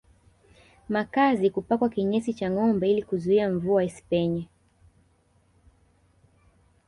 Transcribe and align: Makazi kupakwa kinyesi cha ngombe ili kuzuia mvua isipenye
Makazi 0.89 1.49
kupakwa 1.49 1.89
kinyesi 1.89 2.33
cha 2.33 2.51
ngombe 2.51 2.91
ili 2.91 3.03
kuzuia 3.03 3.49
mvua 3.49 3.83
isipenye 3.83 4.47